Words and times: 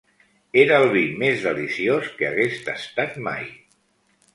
Era 0.61 0.79
el 0.85 0.85
vi 0.95 1.03
més 1.25 1.45
deliciós 1.49 2.11
que 2.17 2.31
hagués 2.33 2.59
tastat 2.73 3.25
mai. 3.31 3.51